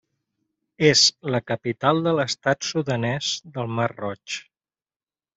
[0.87, 1.01] És
[1.35, 3.27] la capital de l'estat sudanès
[3.59, 4.39] del Mar Roig.